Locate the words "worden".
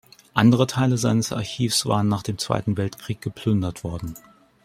3.83-4.15